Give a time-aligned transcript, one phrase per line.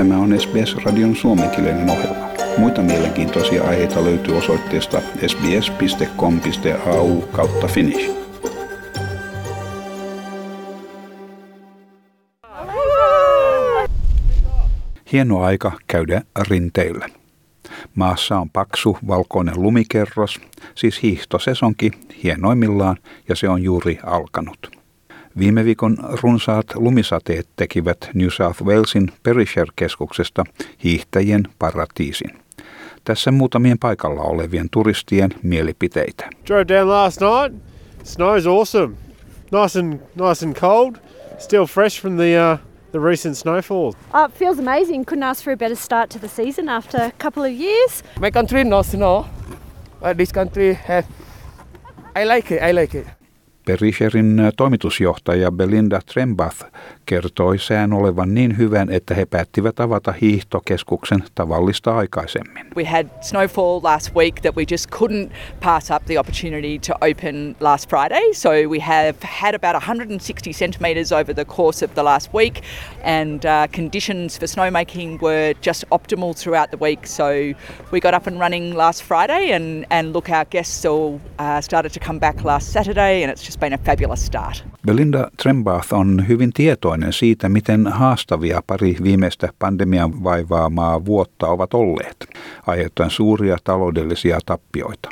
[0.00, 2.28] Tämä on SBS-radion suomenkielinen ohjelma.
[2.58, 8.10] Muita mielenkiintoisia aiheita löytyy osoitteesta sbs.com.au kautta finnish.
[15.12, 17.08] Hieno aika käydä rinteillä.
[17.94, 20.40] Maassa on paksu valkoinen lumikerros,
[20.74, 21.90] siis hiihtosesonki
[22.24, 22.96] hienoimmillaan
[23.28, 24.79] ja se on juuri alkanut.
[25.38, 30.44] Viime viikon runsaat lumisateet tekivät New South Walesin Perisher-keskuksesta
[30.84, 32.30] hiihtäjien paratiisin.
[33.04, 36.28] Tässä muutamien paikalla olevien turistien mielipiteitä.
[36.48, 37.62] Drove down last night.
[38.04, 38.96] Snow's awesome.
[39.52, 40.96] Nice and nice and cold.
[41.38, 42.58] Still fresh from the uh,
[42.92, 43.92] the recent snowfall.
[44.14, 45.04] Oh, it feels amazing.
[45.04, 48.02] Couldn't ask for a better start to the season after a couple of years.
[48.20, 49.24] My country no snow,
[50.00, 51.04] but this country have.
[52.16, 52.62] I like it.
[52.62, 53.19] I like it.
[53.64, 56.64] Perisherin toimitusjohtaja Belinda Trembath
[57.06, 62.66] kertoi sään olevan niin hyvän, että he päättivät avata hiihtokeskuksen tavallista aikaisemmin.
[62.76, 67.56] We had snowfall last week that we just couldn't pass up the opportunity to open
[67.60, 68.34] last Friday.
[68.34, 72.62] So we have had about 160 centimetres over the course of the last week,
[73.04, 77.06] and uh, conditions for snowmaking were just optimal throughout the week.
[77.06, 77.54] So
[77.90, 81.92] we got up and running last Friday, and, and look, our guests all uh, started
[81.92, 84.64] to come back last Saturday, and it's just been a fabulous start.
[84.86, 92.16] Belinda Trembath on hyvin tietoinen siitä, miten haastavia pari viimeistä pandemian vaivaamaa vuotta ovat olleet,
[92.66, 95.10] aiheuttaen suuria taloudellisia tappioita.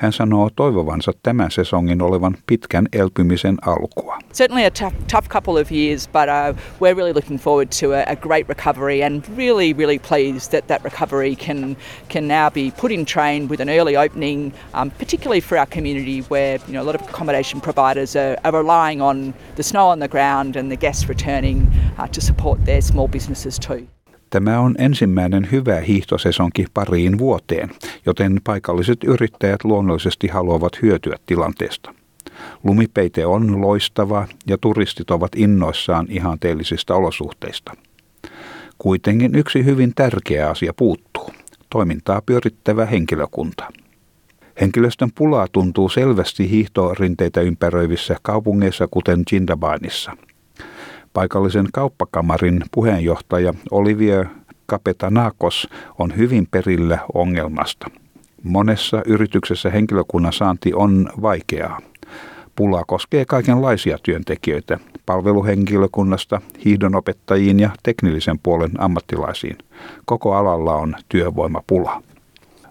[0.00, 4.18] Hän sanoo toivovansa tämän sesongin olevan pitkän elpymisen alkua.
[4.32, 8.12] Certainly a tough, tough couple of years, but uh, we're really looking forward to a,
[8.12, 11.76] a great recovery and really, really pleased that that recovery can
[12.08, 16.20] can now be put in train with an early opening, um, particularly for our community
[16.30, 19.98] where you know a lot of accommodation providers are, are relying on the snow on
[19.98, 23.86] the ground and the guests returning uh, to support their small businesses too.
[24.30, 27.70] Tämä on ensimmäinen hyvä hiihtosesonki pariin vuoteen,
[28.06, 31.94] joten paikalliset yrittäjät luonnollisesti haluavat hyötyä tilanteesta.
[32.64, 37.76] Lumipeite on loistava ja turistit ovat innoissaan ihanteellisista olosuhteista.
[38.78, 41.30] Kuitenkin yksi hyvin tärkeä asia puuttuu.
[41.70, 43.64] Toimintaa pyörittävä henkilökunta.
[44.60, 50.16] Henkilöstön pulaa tuntuu selvästi hiihtorinteitä ympäröivissä kaupungeissa, kuten Jindabanissa–
[51.12, 54.26] Paikallisen kauppakamarin puheenjohtaja Olivier
[54.66, 57.90] Kapetanakos on hyvin perillä ongelmasta.
[58.42, 61.80] Monessa yrityksessä henkilökunnan saanti on vaikeaa.
[62.56, 69.58] Pula koskee kaikenlaisia työntekijöitä, palveluhenkilökunnasta, hiihdonopettajiin ja teknillisen puolen ammattilaisiin.
[70.04, 72.02] Koko alalla on työvoimapula.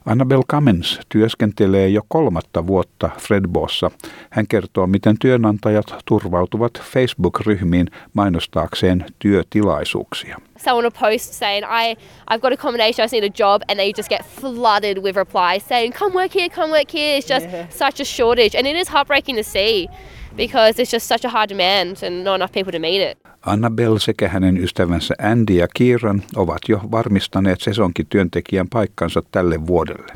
[0.09, 3.91] Annabel Cummins työskentelee jo kolmatta vuotta Fredbossa.
[4.29, 10.37] Hän kertoo, miten työnantajat turvautuvat Facebook-ryhmiin mainostaakseen työtilaisuuksia.
[10.59, 11.95] someone will post saying, I,
[12.31, 15.15] I've got accommodation, I just need a job, and then you just get flooded with
[15.15, 17.17] replies saying, come work here, come work here.
[17.17, 17.67] It's just yeah.
[17.69, 18.55] such a shortage.
[18.55, 19.87] And it is heartbreaking to see
[20.35, 23.17] because it's just such a high demand and not enough people to meet it.
[23.49, 30.13] Annabel sekä hänen ystävänsä Andy ja Kieran ovat jo varmistaneet sesonkityöntekijän paikkansa tälle vuodelle.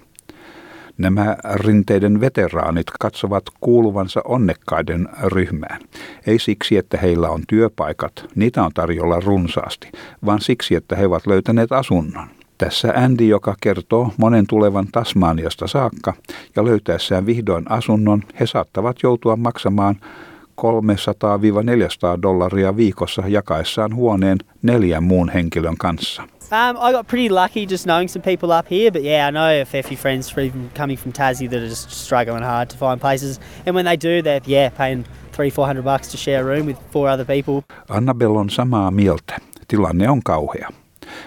[0.97, 5.81] Nämä rinteiden veteraanit katsovat kuuluvansa onnekkaiden ryhmään.
[6.27, 9.91] Ei siksi, että heillä on työpaikat, niitä on tarjolla runsaasti,
[10.25, 12.27] vaan siksi, että he ovat löytäneet asunnon.
[12.57, 16.13] Tässä Andy, joka kertoo monen tulevan Tasmaniasta saakka
[16.55, 19.95] ja löytäessään vihdoin asunnon, he saattavat joutua maksamaan
[20.61, 26.23] 300-400 dollaria viikossa jakaessaan huoneen neljän muun henkilön kanssa.
[26.51, 29.61] Um, I got pretty lucky just knowing some people up here, but yeah, I know
[29.61, 33.01] a fair few friends from coming from Tassie that are just struggling hard to find
[33.01, 33.39] places.
[33.65, 36.67] And when they do, they're yeah paying three, four hundred bucks to share a room
[36.67, 37.63] with four other people.
[37.89, 39.35] Annabelle on samaa mieltä.
[39.67, 40.69] Tilanne on kauhea.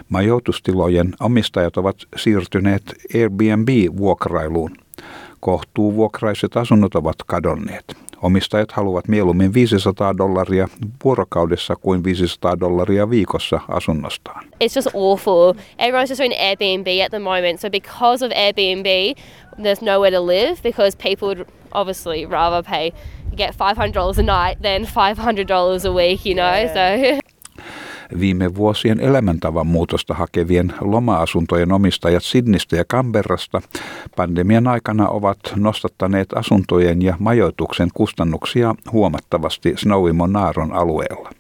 [0.09, 2.83] Majoitustilojen omistajat ovat siirtyneet
[3.15, 4.77] Airbnb-vuokrailuun.
[5.41, 8.06] Kohtuuvuokraiset asunnot ovat kadonneet.
[8.23, 10.69] Omistajat haluavat mieluummin 500 dollaria
[11.05, 14.45] vuorokaudessa kuin 500 dollaria viikossa asunnostaan.
[14.61, 15.55] It's just awful.
[15.79, 17.61] Everyone's just doing Airbnb at the moment.
[17.61, 19.19] So because of Airbnb,
[19.63, 22.93] there's nowhere to live because people would obviously rather pay
[23.37, 26.55] get $500 a night than $500 a week, you know.
[26.55, 26.75] Yeah.
[26.75, 27.21] So
[28.21, 33.63] Viime vuosien elämäntavan muutosta hakevien loma-asuntojen omistajat Sidnistä ja Canberrasta
[34.17, 41.31] pandemian aikana ovat nostattaneet asuntojen ja majoituksen kustannuksia huomattavasti Snowy Monaron alueella.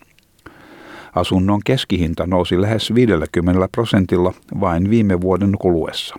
[1.15, 6.17] Asunnon keskihinta nousi lähes 50 prosentilla vain viime vuoden kuluessa.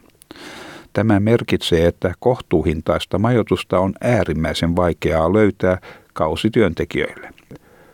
[0.94, 5.78] Tämä merkitsee, että kohtuuhintaista majoitusta on äärimmäisen vaikeaa löytää
[6.14, 7.37] kausityöntekijöille.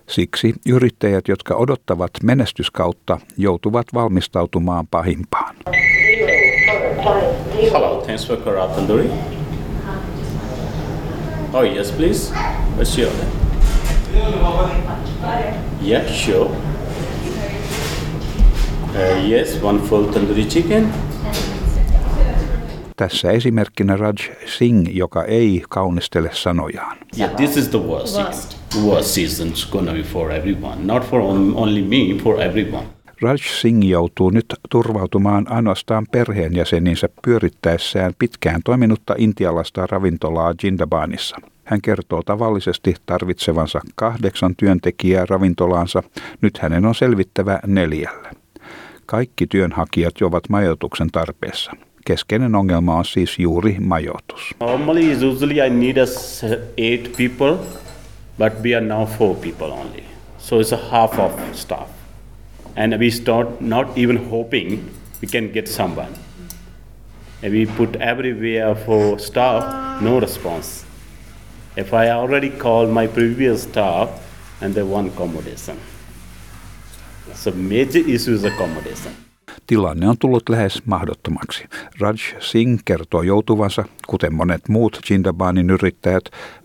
[0.07, 5.55] Siksi yrittäjät, jotka odottavat menestyskautta, joutuvat valmistautumaan pahimpaan.
[7.71, 9.09] Hello, thanks for Kara Tandoori.
[11.53, 12.33] Oh yes, please.
[12.77, 13.11] What's your
[15.81, 16.49] Yeah, sure.
[18.95, 20.93] Uh, yes, one full tandoori chicken.
[22.95, 26.97] Tässä esimerkkinä Raj Singh, joka ei kaunistele sanojaan.
[27.19, 28.17] Yeah, this is the worst.
[28.17, 29.47] Worst, worst season.
[29.47, 31.21] It's gonna be for everyone, not for
[31.55, 32.83] only me, for everyone.
[33.21, 41.37] Raj Singh joutuu nyt turvautumaan ainoastaan perheenjäseninsä pyörittäessään pitkään toiminutta intialaista ravintolaa Jindabanissa.
[41.63, 46.03] Hän kertoo tavallisesti tarvitsevansa kahdeksan työntekijää ravintolaansa,
[46.41, 48.31] nyt hänen on selvittävä neljällä.
[49.05, 51.71] Kaikki työnhakijat ovat majoituksen tarpeessa.
[52.05, 54.55] Keskeinen ongelma on siis juuri majoitus.
[54.59, 56.41] Normally, usually I need us
[56.77, 57.57] eight people,
[58.37, 60.05] but we are now four people only.
[60.37, 61.89] So it's a half of staff.
[62.75, 66.13] And we start not even hoping we can get someone.
[67.41, 70.85] And we put everywhere for staff, no response.
[71.75, 74.09] If I already called my previous staff
[74.61, 75.79] and they want accommodation.
[77.33, 79.15] So major issue is accommodation.
[79.67, 81.65] Tilanne on tullut lähes mahdottomaksi.
[81.99, 86.23] Raj Singh kertoo joutuvansa, kuten monet muut Jindabanin yrittäjät,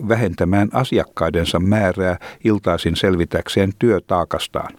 [0.08, 4.74] vähentämään asiakkaidensa määrää iltaisin selvitäkseen työtaakastaan.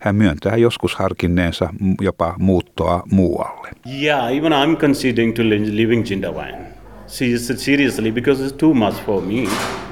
[0.00, 1.68] Hän myöntää joskus harkinneensa
[2.00, 3.68] jopa muuttoa muualle.
[4.02, 6.74] Yeah, even I'm considering to living Jindaban.
[7.06, 9.46] Seriously, because it's too much for me.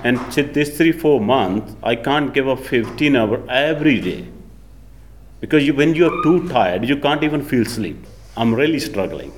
[0.05, 0.19] And
[0.52, 4.42] this three, four months, I can't give up 15 hours every day.
[5.43, 7.97] Because you, when you're too tired, you can't even feel sleep.
[8.37, 9.33] I'm really struggling.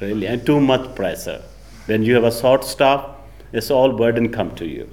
[0.00, 1.40] Really, and too much pressure.
[1.88, 3.00] When you have a short staff,
[3.52, 4.86] it's all burden come to you.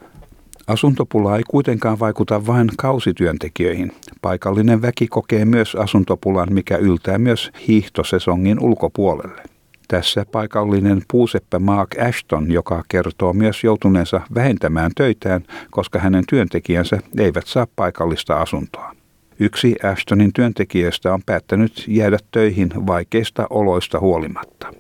[0.68, 3.92] Asuntopula ei kuitenkaan vaikuta vain kausityöntekijöihin.
[4.22, 9.42] Paikallinen väki kokee myös asuntopulan, mikä yltää myös hiihtosesongin ulkopuolelle.
[9.88, 17.48] Tässä paikallinen puuseppä Mark Ashton, joka kertoo myös joutuneensa vähentämään töitään, koska hänen työntekijänsä eivät
[17.48, 19.03] saa paikallista asuntoa.
[19.40, 24.74] Yksi Ashtonin työntekijöistä on päättänyt jäädä töihin vaikeista oloista huolimatta.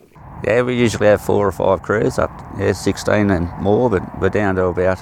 [0.47, 4.43] Yeah, we usually have four or five crews up, yeah, 16 and more, but we're
[4.43, 4.99] down to about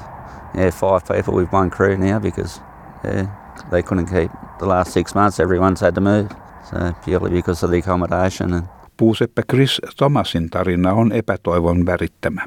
[0.56, 2.62] yeah, five people with one crew now because
[3.04, 3.28] yeah,
[3.72, 5.40] they couldn't keep the last six months.
[5.40, 6.30] Everyone's had to move,
[6.70, 8.54] so purely because of the accommodation.
[8.54, 8.68] And
[8.98, 12.42] Puuseppä Chris Thomasin tarina on epätoivon värittämä.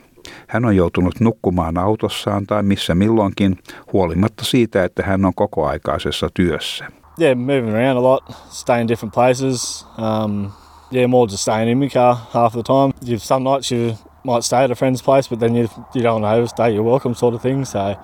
[0.48, 3.58] Hän on joutunut nukkumaan autossaan tai missä milloinkin,
[3.92, 6.86] huolimatta siitä, että hän on kokoaikaisessa työssä.
[7.20, 9.86] Yeah, moving around a lot, staying in different places.
[9.98, 10.50] Um,
[10.92, 12.92] yeah, more just staying in my car half the time.
[13.04, 13.94] You've, some nights you
[14.24, 16.84] might stay at a friend's place, but then you, you don't want to overstay your
[16.84, 17.64] welcome sort of thing.
[17.64, 17.96] So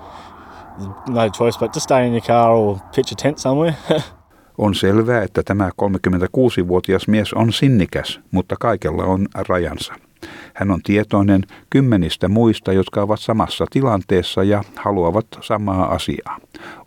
[1.07, 3.75] no choice but just stay in your car or pitch a tent somewhere.
[4.57, 9.93] On selvää, että tämä 36-vuotias mies on sinnikäs, mutta kaikella on rajansa.
[10.61, 16.37] Hän on tietoinen kymmenistä muista, jotka ovat samassa tilanteessa ja haluavat samaa asiaa.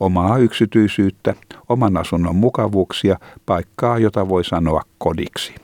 [0.00, 1.34] Omaa yksityisyyttä,
[1.68, 5.54] oman asunnon mukavuuksia, paikkaa, jota voi sanoa kodiksi.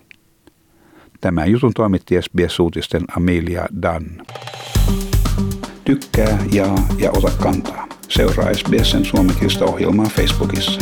[1.21, 4.23] Tämä jutun toimitti SBS-uutisten Amelia Dunn.
[5.85, 7.87] Tykkää, jaa ja ota kantaa.
[8.09, 10.81] Seuraa SBSn suomenkielistä ohjelmaa Facebookissa.